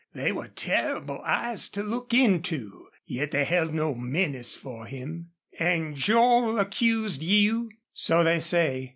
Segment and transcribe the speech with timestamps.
[0.15, 5.29] They were terrible eyes to look into, yet they held no menace for him.
[5.59, 8.89] "An' Joel accused you?" "So they say.